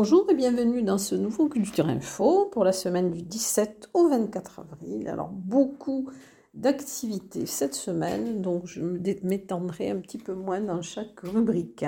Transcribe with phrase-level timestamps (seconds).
[0.00, 4.60] Bonjour et bienvenue dans ce nouveau Culture Info pour la semaine du 17 au 24
[4.60, 5.08] avril.
[5.08, 6.08] Alors beaucoup
[6.54, 11.84] d'activités cette semaine, donc je m'étendrai un petit peu moins dans chaque rubrique.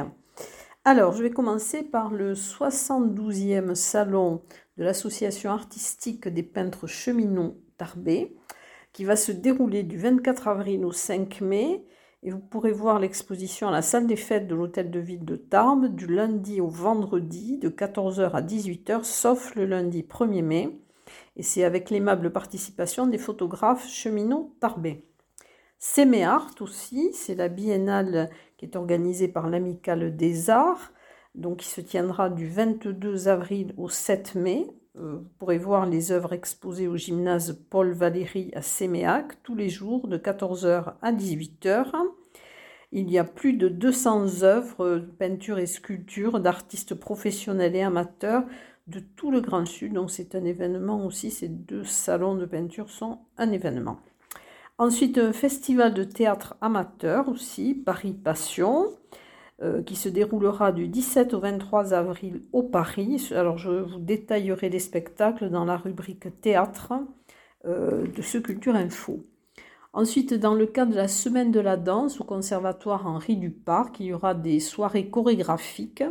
[0.85, 4.43] Alors je vais commencer par le 72e salon
[4.77, 8.37] de l'association artistique des peintres cheminots Tarbé
[8.93, 11.85] qui va se dérouler du 24 avril au 5 mai
[12.23, 15.37] et vous pourrez voir l'exposition à la salle des fêtes de l'hôtel de ville de
[15.37, 20.81] Tarbes du lundi au vendredi de 14h à 18h, sauf le lundi 1er mai.
[21.37, 25.05] Et c'est avec l'aimable participation des photographes cheminots tarbais.
[25.79, 30.93] Séméart aussi, c'est la biennale qui est organisée par l'Amicale des Arts,
[31.35, 34.67] donc qui se tiendra du 22 avril au 7 mai.
[34.99, 39.69] Euh, vous pourrez voir les œuvres exposées au gymnase Paul Valéry à Séméac tous les
[39.69, 41.93] jours de 14h à 18h.
[42.93, 48.43] Il y a plus de 200 œuvres, peintures et sculptures d'artistes professionnels et amateurs
[48.89, 49.93] de tout le Grand Sud.
[49.93, 54.01] Donc c'est un événement aussi, ces deux salons de peinture sont un événement.
[54.79, 58.87] Ensuite, un festival de théâtre amateur aussi, Paris Passion,
[59.63, 63.29] euh, qui se déroulera du 17 au 23 avril au Paris.
[63.33, 66.95] Alors je vous détaillerai les spectacles dans la rubrique théâtre
[67.67, 69.23] euh, de ce Culture Info.
[69.93, 74.07] Ensuite, dans le cadre de la semaine de la danse au conservatoire Henri Duparc, il
[74.07, 76.05] y aura des soirées chorégraphiques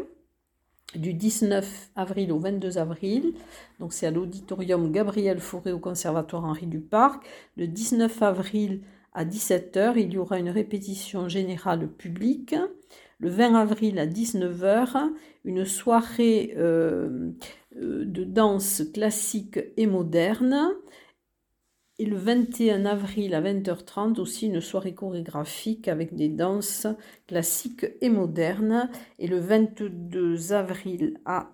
[0.95, 3.33] du 19 avril au 22 avril.
[3.79, 7.23] Donc c'est à l'auditorium Gabriel Fauré au conservatoire Henri Duparc.
[7.57, 8.81] Le 19 avril
[9.13, 12.55] à 17h, il y aura une répétition générale publique.
[13.19, 15.11] Le 20 avril à 19h,
[15.43, 17.31] une soirée euh,
[17.75, 20.73] euh, de danse classique et moderne.
[21.97, 26.87] Et le 21 avril à 20h30 aussi une soirée chorégraphique avec des danses
[27.27, 28.89] classiques et modernes.
[29.19, 31.51] Et le 22 avril à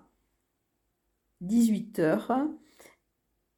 [1.44, 2.46] 18h,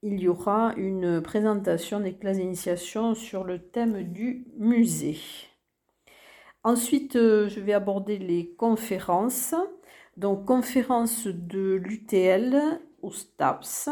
[0.03, 5.19] il y aura une présentation des classes d'initiation sur le thème du musée.
[6.65, 9.55] Ensuite, euh, je vais aborder les conférences.
[10.17, 13.89] Donc, conférence de l'UTL au STAPS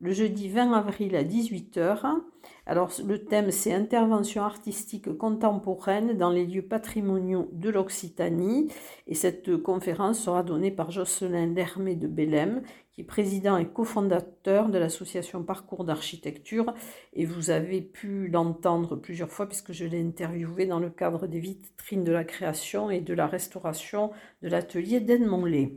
[0.00, 2.20] le jeudi 20 avril à 18h.
[2.66, 8.68] Alors le thème c'est intervention artistique contemporaine dans les lieux patrimoniaux de l'Occitanie
[9.06, 12.62] et cette conférence sera donnée par Jocelyn Lermé de Bélem
[12.92, 16.74] qui est président et cofondateur de l'association Parcours d'architecture
[17.14, 21.40] et vous avez pu l'entendre plusieurs fois puisque je l'ai interviewé dans le cadre des
[21.40, 24.10] vitrines de la création et de la restauration
[24.42, 25.70] de l'atelier d'Edmond.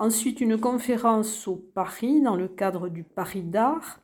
[0.00, 4.00] Ensuite, une conférence au Paris dans le cadre du Paris d'art,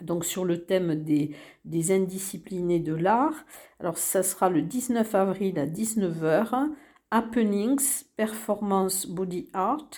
[0.00, 1.34] donc sur le thème des,
[1.64, 3.34] des indisciplinés de l'art.
[3.80, 6.68] Alors, ça sera le 19 avril à 19h.
[7.10, 9.90] Happenings, Performance Body Art,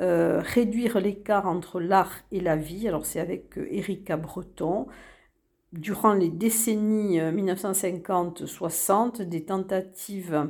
[0.00, 2.88] euh, réduire l'écart entre l'art et la vie.
[2.88, 4.86] Alors, c'est avec euh, Erika Breton.
[5.72, 10.48] Durant les décennies 1950-60, euh, des tentatives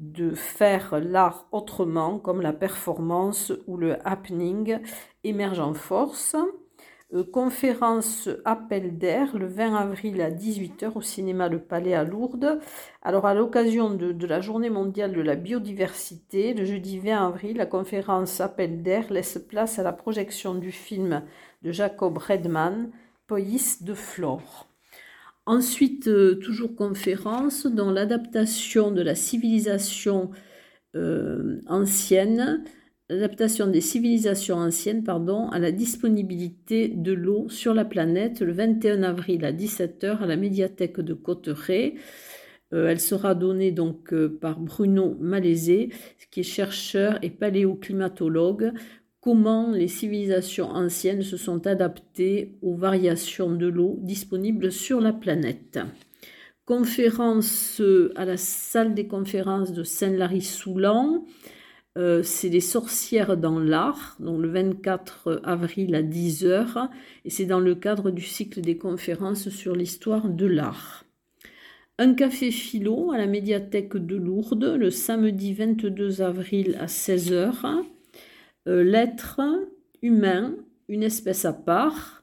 [0.00, 4.78] de faire l'art autrement, comme la performance ou le happening,
[5.22, 6.34] émerge en force.
[7.12, 12.60] Euh, conférence Appel d'air le 20 avril à 18h au cinéma Le Palais à Lourdes.
[13.02, 17.66] Alors à l'occasion de, la journée mondiale de la biodiversité, le jeudi 20 avril, la
[17.66, 21.22] conférence Appel d'air laisse place à la projection du film
[21.62, 22.90] de Jacob Redman,
[23.26, 24.69] Poïs de Flore.
[25.50, 30.30] Ensuite, euh, toujours conférence, dans l'adaptation de la civilisation
[30.94, 32.62] euh, ancienne,
[33.08, 39.02] l'adaptation des civilisations anciennes pardon, à la disponibilité de l'eau sur la planète le 21
[39.02, 41.94] avril à 17h à la médiathèque de Cotteret.
[42.72, 45.88] Euh, elle sera donnée donc par Bruno Malaisé,
[46.30, 48.72] qui est chercheur et paléoclimatologue,
[49.20, 55.78] comment les civilisations anciennes se sont adaptées aux variations de l'eau disponibles sur la planète.
[56.64, 57.82] Conférence
[58.14, 61.24] à la salle des conférences de Saint-Lary-Soulan.
[61.98, 66.88] Euh, c'est les sorcières dans l'art, donc le 24 avril à 10h,
[67.24, 71.04] et c'est dans le cadre du cycle des conférences sur l'histoire de l'art.
[71.98, 77.82] Un café philo à la médiathèque de Lourdes le samedi 22 avril à 16h.
[78.68, 79.40] Euh, l'être
[80.02, 80.54] humain,
[80.88, 82.22] une espèce à part,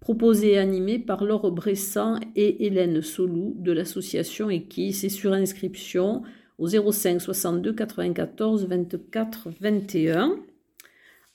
[0.00, 6.22] proposé et animé par Laure Bressan et Hélène Solou de l'association Equis c'est sur inscription
[6.58, 10.38] au 05 62 94 24 21.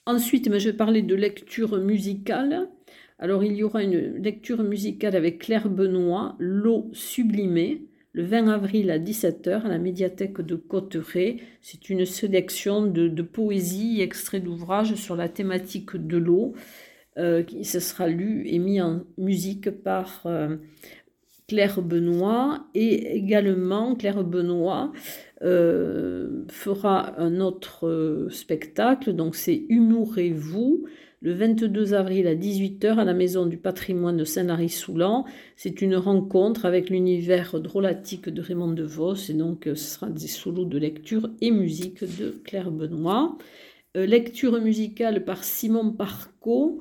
[0.06, 2.68] Ensuite, je vais parler de lecture musicale.
[3.18, 7.82] Alors, il y aura une lecture musicale avec Claire Benoît, L'eau sublimée,
[8.12, 11.38] le 20 avril à 17h à la médiathèque de Cotteret.
[11.60, 16.54] C'est une sélection de, poésie et extraits d'ouvrages sur la thématique de l'eau.
[17.18, 20.56] Euh, qui sera lu et mis en musique par euh,
[21.46, 24.92] Claire Benoît et également Claire Benoît
[25.42, 30.86] euh, fera un autre spectacle, donc c'est Humorez-vous
[31.22, 35.24] le 22 avril à 18h à la Maison du patrimoine de Saint-Lary-Soulan.
[35.56, 40.64] C'est une rencontre avec l'univers drôlatique de Raymond DeVos et donc ce sera des solos
[40.64, 43.38] de lecture et musique de Claire Benoît.
[43.96, 46.80] Euh, lecture musicale par Simon Parco,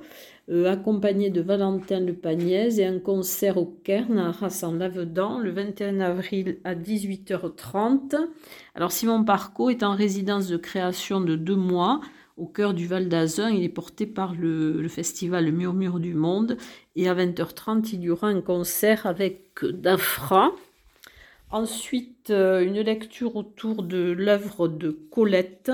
[0.50, 5.38] euh, accompagné de Valentin Le Pagnès et un concert au Cairn à Arras en Lavedan
[5.38, 8.16] le 21 avril à 18h30.
[8.76, 12.00] Alors Simon Parco est en résidence de création de deux mois
[12.42, 13.52] au cœur du Val d'Azun.
[13.52, 16.58] Il est porté par le, festival Murmure du Monde.
[16.96, 20.52] Et à 20h30, il y aura un concert avec Dafra.
[21.52, 25.72] Ensuite, euh, une lecture autour de l'œuvre de Colette.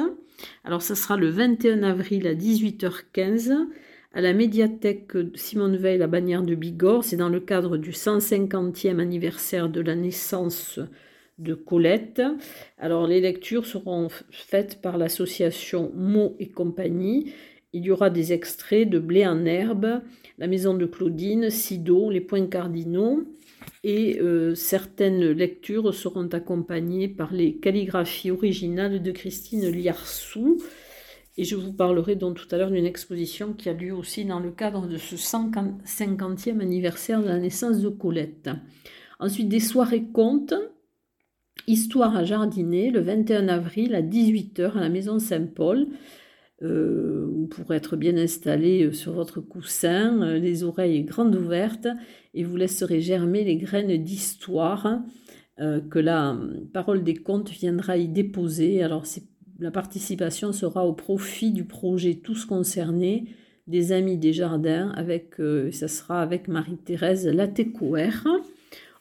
[0.66, 3.56] Alors, ce sera le 21 avril à 18h15
[4.14, 7.06] à la médiathèque Simone Veil à Bagnères de Bigorre.
[7.06, 10.80] C'est dans le cadre du 150e anniversaire de la naissance
[11.38, 12.22] de Colette.
[12.78, 17.34] Alors les lectures seront faites par l'association Mots et compagnie.
[17.74, 20.01] Il y aura des extraits de Blé en herbe,
[20.38, 23.24] La maison de Claudine, Sido, Les points cardinaux.
[23.84, 30.57] Et euh, certaines lectures seront accompagnées par les calligraphies originales de Christine Liarsou.
[31.38, 34.40] Et je vous parlerai donc tout à l'heure d'une exposition qui a lieu aussi dans
[34.40, 38.50] le cadre de ce 150e anniversaire de la naissance de Colette.
[39.19, 40.56] Ensuite, des soirées contes
[41.65, 45.88] Histoire à jardiner le 21 avril à 18h à la maison Saint-Paul.
[46.63, 51.88] Euh, pourrez être bien installé euh, sur votre coussin, euh, les oreilles grandes ouvertes,
[52.33, 55.01] et vous laisserez germer les graines d'histoire
[55.89, 56.38] que la
[56.71, 58.83] parole des contes viendra y déposer.
[58.83, 59.06] Alors
[59.59, 63.25] la participation sera au profit du projet Tous concernés
[63.65, 65.33] des Amis des Jardins, avec,
[65.71, 68.27] ça sera avec Marie-Thérèse Latécoère.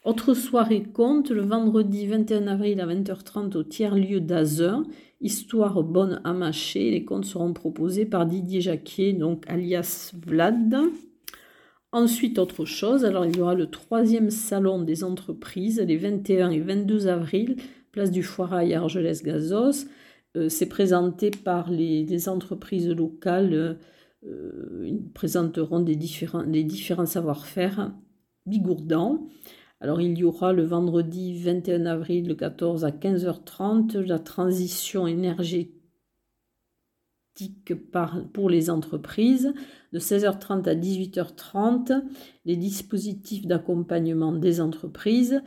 [0.06, 4.84] Autre soirée compte le vendredi 21 avril à 20h30 au tiers-lieu d'Azun.
[5.20, 6.92] Histoire bonne à mâcher.
[6.92, 10.76] Les contes seront proposés par Didier Jacquier, donc alias Vlad.
[11.90, 16.60] Ensuite, autre chose, alors il y aura le troisième salon des entreprises les 21 et
[16.60, 17.56] 22 avril,
[17.90, 19.88] place du Foirail à Argelès-Gazos.
[20.36, 23.76] Euh, c'est présenté par les, entreprises locales.
[24.24, 27.90] Euh, ils présenteront des différents, les différents savoir-faire
[28.46, 29.26] bigourdans.
[29.80, 35.76] Alors il y aura le vendredi 21 avril, le 14 à 15h30, la transition énergétique
[38.32, 39.52] pour les entreprises,
[39.92, 42.02] de 16h30 à 18h30,
[42.46, 45.42] les dispositifs d'accompagnement des entreprises.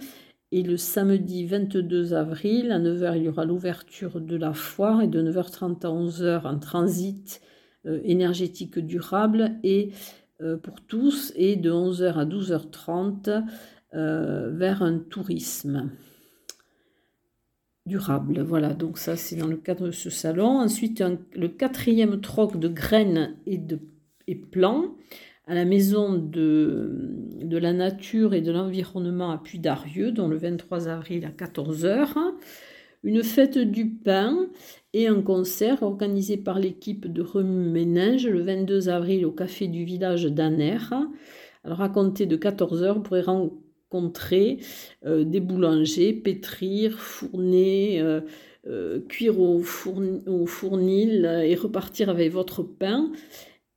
[0.52, 5.08] Et le samedi 22 avril, à 9h, il y aura l'ouverture de la foire et
[5.08, 7.42] de 9h30 à 11h, un transit
[7.86, 9.92] euh, énergétique durable et
[10.42, 11.34] euh, pour tous.
[11.36, 13.44] Et de 11h à 12h30,
[13.94, 15.92] euh, vers un tourisme
[17.86, 18.42] durable.
[18.42, 20.60] Voilà, donc ça c'est dans le cadre de ce salon.
[20.60, 21.04] Ensuite,
[21.34, 23.80] le quatrième troc de graines et de
[24.30, 24.96] et plants
[25.48, 30.88] à la maison de, de la nature et de l'environnement à Puy-d'Arieux, dont le 23
[30.88, 32.14] avril à 14h.
[33.04, 34.48] Une fête du pain
[34.94, 39.84] et un concert organisé par l'équipe de Remue Ménage le 22 avril au café du
[39.86, 40.78] village d'Aner.
[41.64, 43.24] Alors à compter de 14h, vous pourrez
[43.92, 44.60] rencontrer
[45.06, 48.22] euh, des boulangers, pétrir, fourner, euh,
[48.68, 53.12] euh, cuire au, fournil et repartir avec votre pain.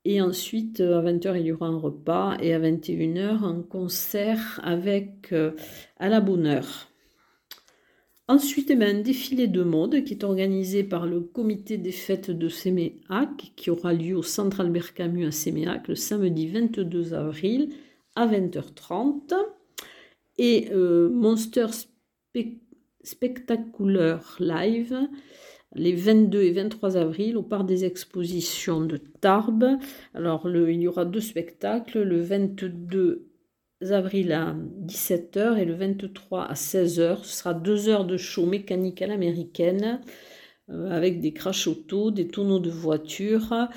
[0.04, 5.32] Et ensuite, à 20h, il y aura un repas et à 21h, un concert avec
[5.98, 6.88] à la bonne heure.
[8.26, 12.32] Ensuite, eh ben, un défilé de mode qui est organisé par le comité des fêtes
[12.32, 17.68] de Séméac, qui aura lieu au Centre Albert Camus à Séméac le samedi 22 avril
[18.16, 19.34] à 20h30
[20.38, 21.66] et euh, Monster
[23.02, 24.96] Spectacular Live
[25.74, 29.78] les 22 et 23 avril au parc des expositions de Tarbes.
[30.14, 33.28] Alors il y aura deux spectacles, le 22
[33.90, 34.54] avril à
[34.86, 37.24] 17h et le 23 à 16h.
[37.24, 40.00] Ce sera deux heures de show mécanique à l'américaine
[40.70, 43.68] euh, avec des crash auto, des tonneaux de voitures.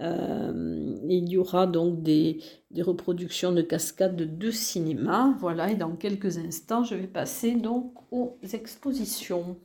[0.00, 2.40] Euh, il y aura donc des,
[2.72, 5.36] des, reproductions de cascades de cinéma.
[5.38, 9.56] Voilà, et dans quelques instants, je vais passer donc aux expositions.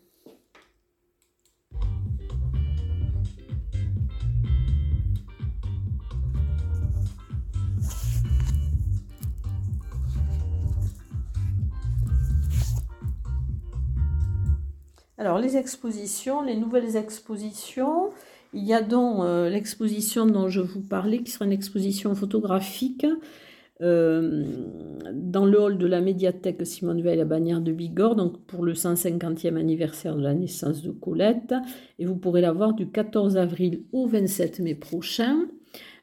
[15.19, 18.11] Alors, les expositions, les nouvelles expositions.
[18.53, 23.05] Il y a donc euh, l'exposition dont je vous parlais, qui sera une exposition photographique
[23.81, 24.43] euh,
[25.13, 28.73] dans le hall de la médiathèque Simone Veil à Bagnères de Bigorre, donc pour le
[28.73, 31.53] 150e anniversaire de la naissance de Colette.
[31.99, 35.45] Et vous pourrez la voir du 14 avril au 27 mai prochain.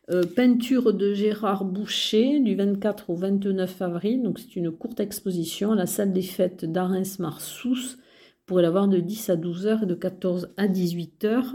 [0.09, 4.23] Euh, peinture de Gérard Boucher du 24 au 29 avril.
[4.23, 7.97] Donc c'est une courte exposition à la salle des fêtes d'Arens-Marsous.
[7.97, 11.53] Vous pourrez la voir de 10 à 12 h et de 14 à 18 h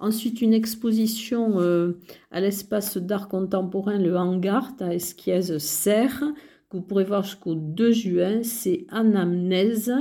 [0.00, 1.98] Ensuite, une exposition euh,
[2.30, 6.22] à l'espace d'art contemporain, le Hangar, à Esquiez-Serre,
[6.70, 8.42] que vous pourrez voir jusqu'au 2 juin.
[8.44, 9.92] C'est Anamnèse.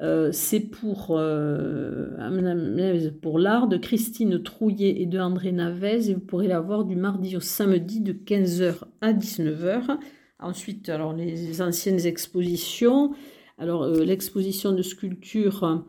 [0.00, 6.20] Euh, c'est pour, euh, pour l'art de Christine Trouillet et de André Navez et vous
[6.20, 9.98] pourrez la voir du mardi au samedi de 15h à 19h.
[10.38, 13.12] Ensuite, alors les anciennes expositions.
[13.58, 15.84] Alors l'exposition de sculpture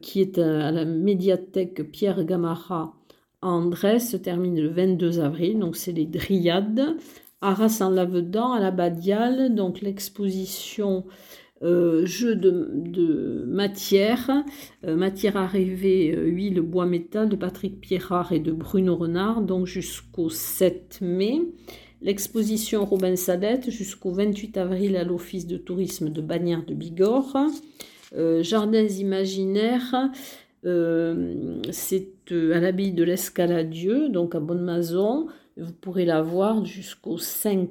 [0.00, 2.94] qui est à, la médiathèque Pierre Gamarra
[3.42, 5.58] à Andrés se termine le 22 avril.
[5.58, 6.96] Donc c'est les Dryades.
[7.42, 9.54] Arras en Lavedan à la Badiale.
[9.54, 11.04] Donc l'exposition
[11.62, 14.30] euh, jeu de, matière,
[14.86, 19.66] euh, matière arrivée, euh, huile, bois, métal de Patrick Pierrard et de Bruno Renard, donc
[19.66, 21.42] jusqu'au 7 mai.
[22.00, 27.36] L'exposition Robin Sadette jusqu'au 28 avril à l'Office de tourisme de Bagnères de Bigorre.
[28.12, 30.10] Jardins imaginaires,
[30.62, 35.28] c'est à l'abbaye de l'Escaladieu, donc à Bonne-Maison.
[35.56, 37.68] Vous pourrez la voir jusqu'au 5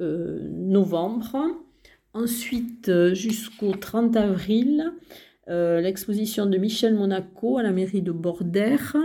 [0.00, 1.36] novembre.
[2.14, 4.92] Ensuite, euh, jusqu'au 30 avril,
[5.48, 8.96] euh, l'exposition de Michel Monaco à la mairie de Bordère.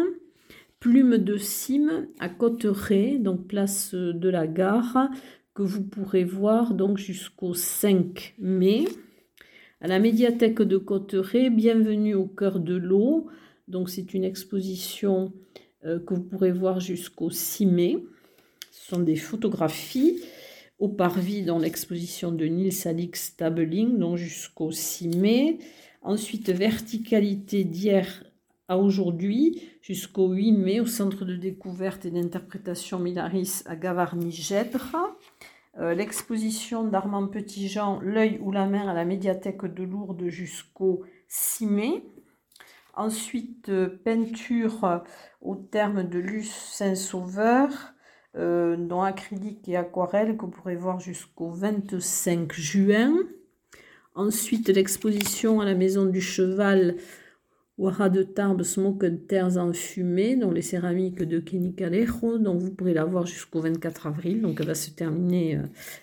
[0.79, 5.09] Plume de cime à Cotteret, donc place de la gare,
[5.55, 8.85] que vous pourrez voir donc jusqu'au 5 mai.
[9.81, 13.27] À la médiathèque de Cotteret, bienvenue au cœur de l'eau.
[13.69, 15.31] Donc c'est une exposition
[15.85, 17.97] euh, que vous pourrez voir jusqu'au 6 mai.
[18.71, 20.21] Ce sont des photographies
[20.79, 25.59] au Parvis dans l'exposition de Nils Alix Stabling, donc jusqu'au 6 mai.
[26.01, 28.25] Ensuite, verticalité d'hier
[28.67, 35.15] à aujourd'hui, jusqu'au 8 mai, au Centre de découverte et d'interprétation Milaris à Gavarnie-Gèdre.
[35.79, 41.65] Euh, l'exposition d'Armand Petitjean, L'œil ou la main à la médiathèque de Lourdes jusqu'au 6
[41.67, 42.03] mai.
[42.95, 45.03] Ensuite, euh, peinture
[45.41, 47.69] au terme de Luce Saint-Sauveur,
[48.35, 53.15] euh, dans acrylique et aquarelle que vous pourrez voir jusqu'au 25 juin.
[54.15, 56.97] Ensuite, l'exposition à la Maison du Cheval
[57.79, 62.37] Ouara de Tarbes Smoke Terres en fumée, dont les céramiques de Kenny Calejo.
[62.37, 65.61] Donc vous pourrez la voir jusqu'au 24 avril, donc elle va se terminer euh,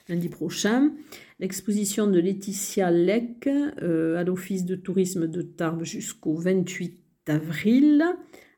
[0.09, 0.91] lundi prochain.
[1.39, 8.03] L'exposition de Laetitia Leck euh, à l'Office de tourisme de Tarbes jusqu'au 28 avril.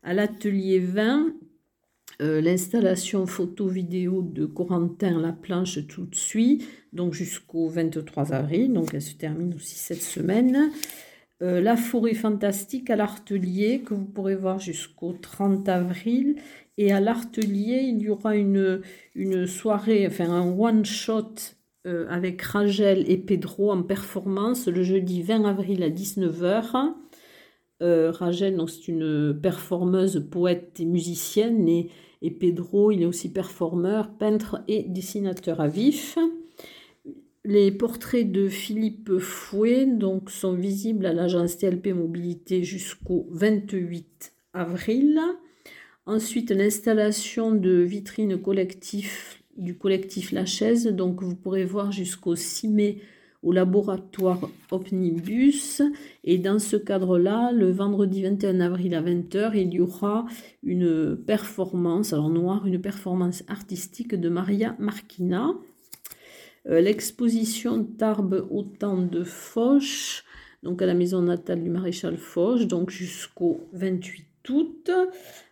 [0.05, 1.35] À l'atelier 20,
[2.23, 8.95] euh, l'installation photo-vidéo de Corentin La Planche tout de suite, donc jusqu'au 23 avril, donc
[8.95, 10.71] elle se termine aussi cette semaine.
[11.41, 16.37] Euh, la forêt fantastique à l'Artelier, que vous pourrez voir jusqu'au 30 avril.
[16.79, 18.83] Et à l'Artelier, il y aura une,
[19.47, 21.35] soirée, enfin un one-shot
[21.87, 26.95] euh, avec Rachel et Pedro en performance le jeudi 20 avril à 19h.
[27.83, 31.69] Euh, Rachel, c'est une performeuse, poète et musicienne.
[32.21, 36.19] Et Pedro, il est aussi performeur, peintre et dessinateur à vif.
[37.45, 45.21] Les portraits de Philippe Fouet donc, sont visibles à l'agence TLP Mobilité jusqu'au 28 avril.
[46.05, 52.69] Ensuite, l'installation de vitrines collectif du collectif La Chaise, donc vous pourrez voir jusqu'au 6
[52.69, 53.03] mai
[53.43, 55.83] au laboratoire Omnibus.
[56.25, 60.27] Et dans ce cadre-là, le vendredi 21 avril à 20h, il y aura
[60.63, 65.55] une performance, alors noir, une performance artistique de Maria Marquina.
[66.69, 70.25] Euh, l'exposition Tarbes au temps de Foch,
[70.63, 74.91] donc à la maison natale du maréchal Foch, donc jusqu'au 28 août.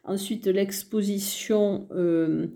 [0.05, 2.47] Ensuite, l'exposition euh,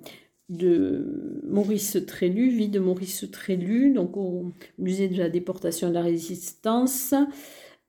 [0.49, 5.95] de Maurice Trélu, vie de Maurice Trélu, donc au musée de la déportation et de
[5.95, 7.15] la résistance.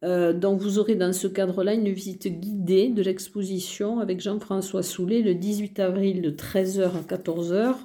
[0.03, 5.21] Euh, donc vous aurez dans ce cadre-là une visite guidée de l'exposition avec Jean-François Soulet
[5.21, 7.75] le 18 avril de 13h à 14h.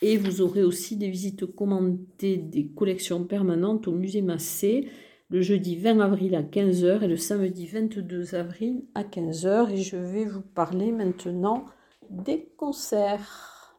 [0.00, 4.88] Et vous aurez aussi des visites commentées des collections permanentes au musée Massé
[5.30, 9.70] le jeudi 20 avril à 15h et le samedi 22 avril à 15h.
[9.72, 11.66] Et je vais vous parler maintenant
[12.08, 13.76] des concerts.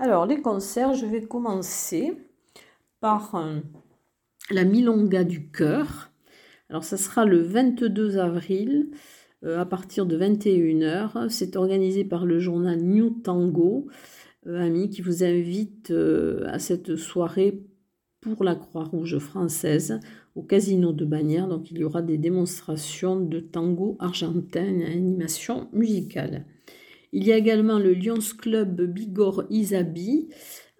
[0.00, 2.16] Alors, les concerts, je vais commencer
[3.00, 3.60] par euh,
[4.50, 6.10] la Milonga du cœur.
[6.70, 8.90] Alors, ça sera le 22 avril
[9.44, 11.28] euh, à partir de 21h.
[11.28, 13.88] C'est organisé par le journal New Tango,
[14.46, 15.92] euh, ami, qui vous invite
[16.46, 17.62] à cette soirée
[18.20, 20.00] pour la Croix-Rouge française
[20.34, 21.48] au Casino de Bagnères.
[21.48, 26.44] Donc, il y aura des démonstrations de tango argentin et animation musicale.
[27.12, 30.28] Il y a également le Lions Club Bigorre Isabi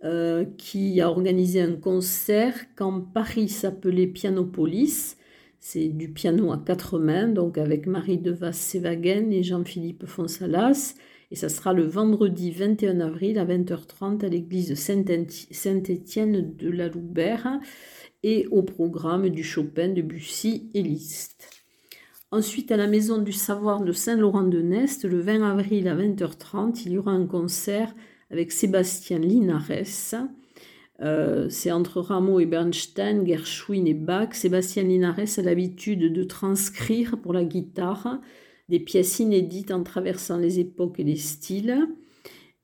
[0.04, 5.16] euh, qui a organisé un concert quand Paris s'appelait Pianopolis.
[5.61, 10.95] C'est du piano à quatre mains, donc avec Marie Devas-Sévagen et Jean-Philippe Fonsalas.
[11.31, 17.61] Et ça sera le vendredi 21 avril à 20h30 à l'église Saint-Étienne de la Loubert
[18.23, 21.50] et au programme du Chopin, de Bussy et Liszt.
[22.31, 26.99] Ensuite, à la Maison du Savoir de Saint-Laurent-de-Nest, le 20 avril à 20h30, il y
[26.99, 27.95] aura un concert
[28.31, 29.88] avec Sébastien Linares.
[31.00, 34.35] Euh, c'est entre Rameau et Bernstein, Gershwin et Bach.
[34.35, 38.21] Sébastien Linares a l'habitude de transcrire pour la guitare
[38.69, 41.88] des pièces inédites en traversant les époques et les styles.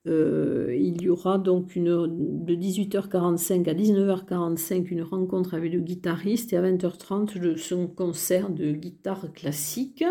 [0.06, 6.58] Euh, il y aura donc de 18h45 à 19h45 une rencontre avec le guitariste et
[6.58, 10.04] à 20h30 le, son concert de guitare classique.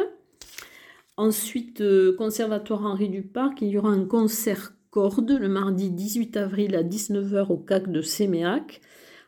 [1.15, 6.83] Ensuite, euh, Conservatoire Henri Duparc, il y aura un concert le mardi 18 avril à
[6.83, 8.81] 19h au CAC de Séméac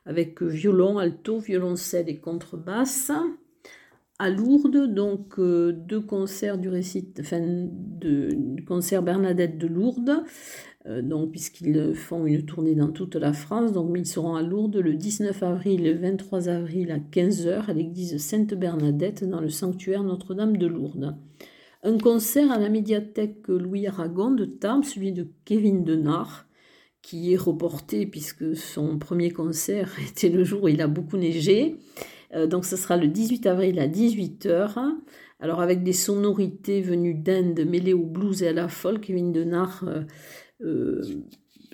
[0.05, 3.11] avec violon, alto, violoncelle et contrebasse
[4.19, 8.29] à Lourdes, donc euh, deux concerts du récit, enfin, de,
[8.65, 10.23] concert Bernadette de Lourdes,
[10.85, 14.77] euh, donc puisqu'ils font une tournée dans toute la France, donc ils seront à Lourdes
[14.77, 20.03] le 19 avril et le 23 avril à 15h à l'église Sainte-Bernadette dans le sanctuaire
[20.03, 21.15] Notre-Dame de Lourdes.
[21.85, 26.47] Un concert à la médiathèque Louis Aragon de Tarbes, celui de Kevin Denard,
[27.03, 31.75] qui est reporté puisque son premier concert était le jour où il a beaucoup neigé.
[32.33, 34.95] Euh, donc ce sera le 18 avril à 18h.
[35.39, 39.83] Alors avec des sonorités venues d'Inde mêlées au blues et à la folk, Kevin Denard
[39.87, 40.01] euh,
[40.61, 41.03] euh,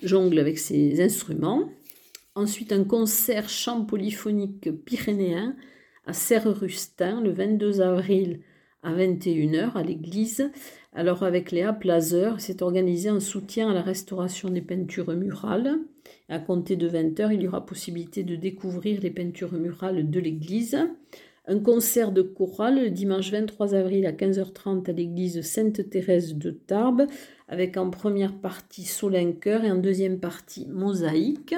[0.02, 1.70] jongle avec ses instruments.
[2.34, 5.56] Ensuite un concert chant polyphonique pyrénéen
[6.04, 8.40] à Serre-Rustin le 22 avril
[8.82, 10.50] à 21h à l'église.
[10.92, 15.78] Alors avec Léa Plazer, c'est organisé en soutien à la restauration des peintures murales.
[16.28, 20.78] À compter de 20h, il y aura possibilité de découvrir les peintures murales de l'église.
[21.46, 27.06] Un concert de chorale le dimanche 23 avril à 15h30 à l'église Sainte-Thérèse de Tarbes,
[27.48, 31.54] avec en première partie Solin Chœur et en deuxième partie Mosaïque.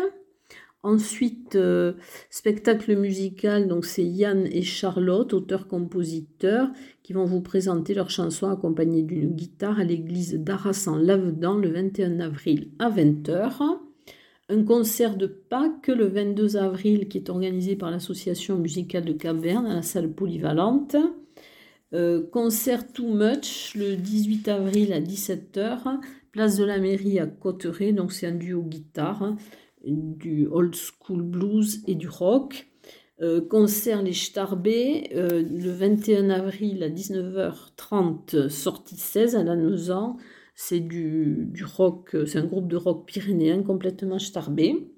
[0.84, 1.94] Ensuite, euh,
[2.30, 6.68] spectacle musical, donc c'est Yann et Charlotte, auteurs-compositeurs,
[7.02, 11.70] qui vont vous présenter leur chanson accompagnée d'une guitare à l'église d'Arras en Lavedan le
[11.70, 13.80] 21 avril à 20h
[14.50, 19.66] un concert de Pâques le 22 avril qui est organisé par l'association musicale de Cap-Verne
[19.66, 20.96] à la salle polyvalente.
[21.94, 25.98] Euh, concert Too Much le 18 avril à 17h,
[26.32, 29.34] place de la mairie à Cotteret, donc c'est un duo guitare,
[29.86, 32.66] du old school blues et du rock.
[33.22, 40.16] Euh, concert Les Starbés euh, le 21 avril à 19h30, sortie 16 à la Lausanne
[40.56, 44.88] c'est du, rock, c'est un groupe de rock pyrénéen complètement starbé.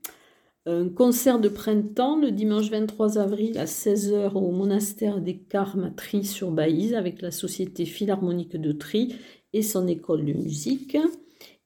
[0.96, 6.24] Concert de printemps le dimanche 23 avril à 16h au monastère des Carmes à Tri
[6.24, 9.14] sur Baïse avec la Société Philharmonique de Tri
[9.52, 10.98] et son école de musique.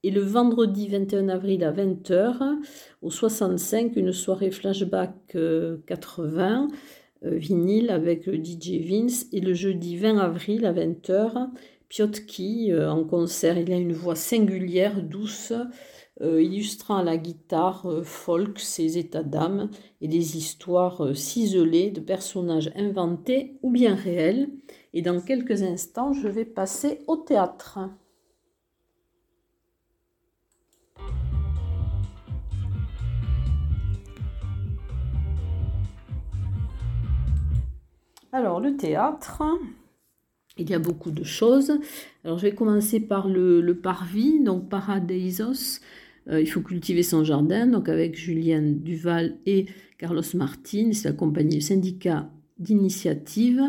[0.02, 2.58] Et le vendredi 21 avril à 20h
[3.02, 5.36] au 65, une soirée flashback
[5.86, 6.68] 80
[7.24, 9.26] euh, euh, vinyle avec le DJ Vince.
[9.32, 11.50] Et le jeudi 20 avril à 20h,
[11.90, 13.58] Piotki euh, en concert.
[13.58, 15.52] Il a une voix singulière, douce,
[16.22, 19.70] illustrant à la guitare folk ses états d'âme
[20.02, 24.50] et des histoires ciselées de personnages inventés ou bien réels.
[24.92, 27.78] Et dans quelques instants, je vais passer au théâtre.
[38.32, 39.42] Alors, le théâtre,
[40.56, 41.72] il y a beaucoup de choses.
[42.24, 45.80] Alors je vais commencer par le, parvis, donc Paradeisos.
[46.28, 49.66] Euh, il faut cultiver son jardin, donc avec Julien Duval et
[49.98, 50.90] Carlos Martin.
[50.92, 53.62] C'est accompagné du syndicat d'initiative,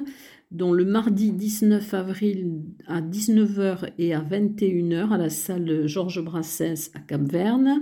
[0.51, 6.91] dont le mardi 19 avril à 19h et à 21h à la salle Georges Brassens
[6.93, 7.81] à Cap-Verne,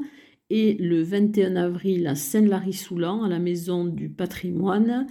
[0.52, 5.08] et le 21 avril à Saint-Lary-Soulan à la maison du patrimoine.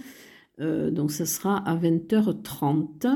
[0.59, 3.07] Euh, donc ça sera à 20h30.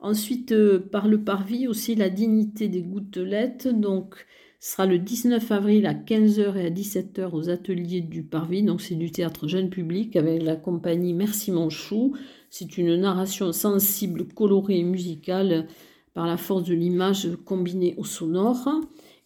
[0.00, 3.68] Ensuite, euh, par le parvis aussi la dignité des gouttelettes.
[3.68, 4.26] Donc,
[4.60, 8.62] Ce sera le 19 avril à 15h et à 17h aux ateliers du Parvis.
[8.64, 12.16] Donc c'est du théâtre jeune public avec la compagnie Merci Manchou.
[12.50, 15.68] C'est une narration sensible, colorée et musicale
[16.14, 18.68] par la force de l'image combinée au sonore.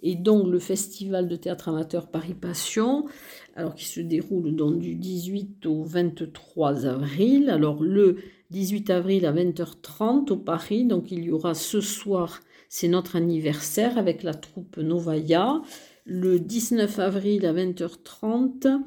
[0.02, 3.06] Et donc le festival de théâtre amateur Paris Passion,
[3.54, 7.50] alors qui se déroule du 18 au 23 avril.
[7.50, 8.16] Alors le
[8.50, 12.40] 18 avril à 20h30 au Paris, donc il y aura ce soir
[12.74, 15.60] c'est notre anniversaire avec la troupe Novaya.
[16.06, 18.80] Le 19 avril à 20h30,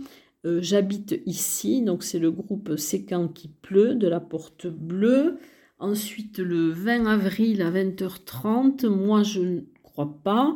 [0.43, 1.83] euh, j'habite ici.
[1.83, 5.37] Donc c'est le groupe Séquent qui pleut de la Porte Bleue.
[5.77, 10.55] Ensuite, le 20 avril à 20h30, moi je ne crois pas.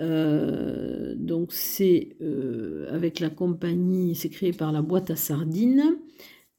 [0.00, 5.98] Euh, donc c'est euh, avec la compagnie, c'est créé par la boîte à sardines.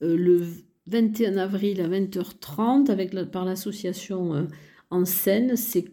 [0.01, 0.41] le
[0.87, 4.47] 21 avril à 20h30, avec par l'association
[4.91, 5.85] en scène, c'est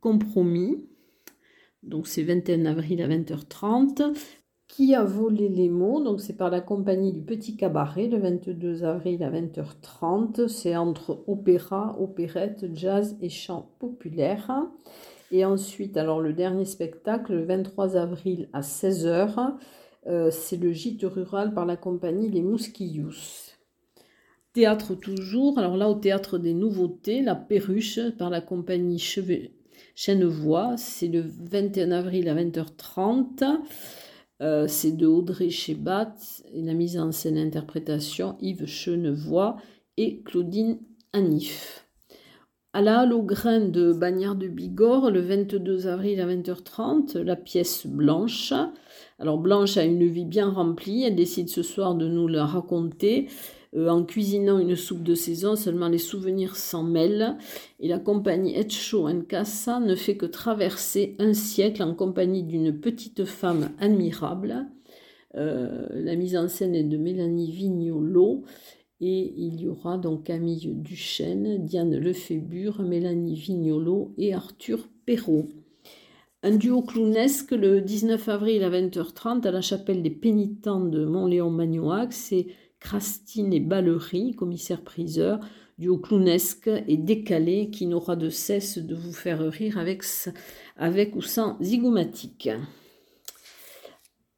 [0.00, 0.88] compromis.
[1.82, 4.16] Donc c'est 21 avril à 20h30.
[4.68, 6.02] Qui a volé les mots?
[6.02, 10.48] Donc c'est par la compagnie du Petit Cabaret le 22 avril à 20h30.
[10.48, 14.50] C'est entre opéra, opérette, jazz et chant populaire.
[15.32, 19.56] Et ensuite, alors le dernier spectacle, le 23 avril à 16h,
[20.06, 23.14] euh, c'est le gîte rural par la compagnie Les Mousquillous.
[24.52, 29.54] Théâtre toujours, alors là au théâtre des nouveautés, La Perruche par la compagnie Chevet
[29.94, 30.74] Chênevoix.
[30.76, 33.58] C'est le 21 avril à 20h30.
[34.42, 36.14] Euh, c'est de Audrey Chebat
[36.52, 39.56] et la mise en scène interprétation Yves Chenevoix
[39.96, 40.78] et Claudine
[41.14, 41.81] Anif.
[42.74, 47.36] À la Halle au Grain de Bagnères de Bigorre, le 22 avril à 20h30, la
[47.36, 48.54] pièce Blanche.
[49.18, 53.28] Alors Blanche a une vie bien remplie, elle décide ce soir de nous la raconter.
[53.76, 57.36] Euh, en cuisinant une soupe de saison, seulement les souvenirs s'en mêlent.
[57.78, 63.26] Et la compagnie Etcho Casa ne fait que traverser un siècle en compagnie d'une petite
[63.26, 64.66] femme admirable.
[65.34, 68.44] Euh, la mise en scène est de Mélanie Vignolo.
[69.04, 75.48] Et il y aura donc Camille Duchesne, Diane Lefébure, Mélanie Vignolo et Arthur Perrault.
[76.44, 82.12] Un duo clownesque le 19 avril à 20h30 à la chapelle des pénitents de Montléon-Magnoac.
[82.12, 82.46] C'est
[82.78, 85.40] Crastine et Ballery, commissaire-priseur,
[85.78, 90.04] duo clownesque et décalé qui n'aura de cesse de vous faire rire avec,
[90.76, 92.50] avec ou sans zygomatique.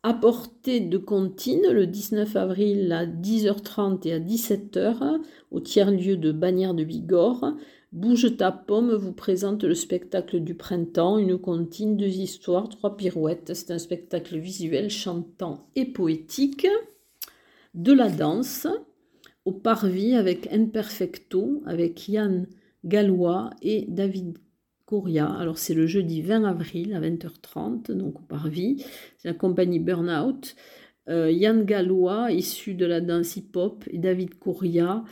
[0.07, 5.19] À portée de Contine, le 19 avril à 10h30 et à 17h,
[5.51, 7.55] au tiers-lieu de Bagnères de Bigorre,
[7.91, 13.53] Bouge ta pomme vous présente le spectacle du printemps, une comptine, deux histoires, trois pirouettes.
[13.55, 16.67] C'est un spectacle visuel, chantant et poétique
[17.73, 18.67] de la danse
[19.47, 22.47] au parvis avec Perfecto, avec Yann
[22.85, 24.37] Gallois et David
[24.87, 25.27] Coria.
[25.27, 28.85] Alors c'est le jeudi 20 avril à 20h30, donc au parvis.
[29.19, 30.57] C'est la compagnie Burnout.
[31.09, 35.05] Euh, Yann Gallois, issu de la danse hip-hop, et David Coria,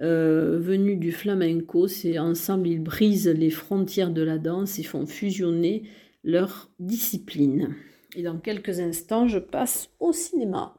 [0.00, 1.86] euh, venu du flamenco.
[1.86, 5.84] C'est ensemble, ils brisent les frontières de la danse et font fusionner
[6.22, 7.74] leurs disciplines.
[8.16, 10.74] Et dans quelques instants, je passe au cinéma.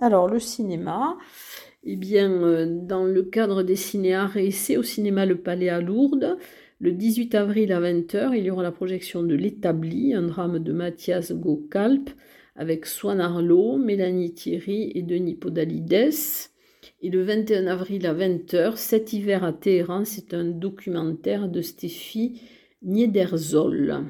[0.00, 1.16] Alors, le cinéma,
[1.84, 6.36] eh bien, euh, dans le cadre des cinéarts et au cinéma Le Palais à Lourdes,
[6.80, 10.72] le 18 avril à 20h, il y aura la projection de L'Établi, un drame de
[10.72, 12.10] Mathias Gocalp
[12.56, 16.10] avec Swan Arlo, Mélanie Thierry et Denis Podalides.
[17.00, 22.40] Et le 21 avril à 20h, Cet hiver à Téhéran, c'est un documentaire de Stéphie
[22.82, 24.04] Niederzoll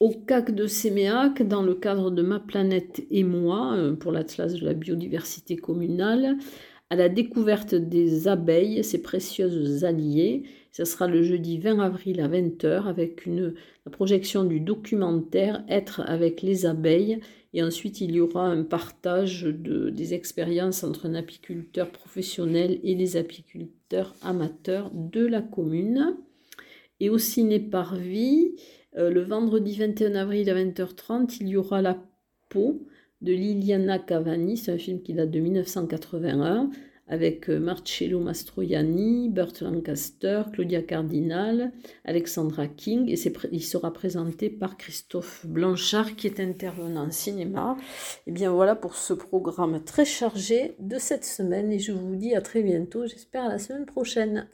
[0.00, 4.54] au CAC de Séméac, dans le cadre de Ma planète et moi, euh, pour l'Atlas
[4.54, 6.38] de la biodiversité communale,
[6.88, 10.42] à la découverte des abeilles, ces précieuses alliées.
[10.72, 16.00] Ce sera le jeudi 20 avril à 20h avec une, la projection du documentaire Être
[16.06, 17.20] avec les abeilles.
[17.52, 22.94] Et ensuite, il y aura un partage de, des expériences entre un apiculteur professionnel et
[22.94, 26.16] les apiculteurs amateurs de la commune.
[27.00, 28.54] Et au ciné-parvis,
[28.96, 32.02] euh, le vendredi 21 avril à 20h30, il y aura La
[32.48, 32.86] peau
[33.20, 34.56] de Liliana Cavani.
[34.56, 36.70] C'est un film qui date de 1981
[37.06, 41.72] avec euh, Marcello Mastroianni, Burt Lancaster, Claudia Cardinal,
[42.04, 43.08] Alexandra King.
[43.08, 43.18] Et
[43.52, 47.76] il sera présenté par Christophe Blanchard qui est intervenant en cinéma.
[48.26, 51.72] Et bien voilà pour ce programme très chargé de cette semaine.
[51.72, 54.48] Et je vous dis à très bientôt, j'espère à la semaine prochaine.